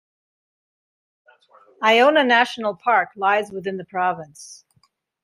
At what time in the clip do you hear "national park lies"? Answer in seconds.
2.23-3.51